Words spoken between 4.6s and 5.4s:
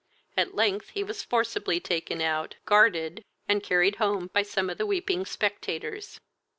of the weeping